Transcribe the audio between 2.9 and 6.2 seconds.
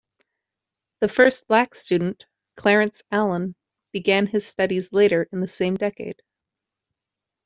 Allen, began his studies later in the same decade.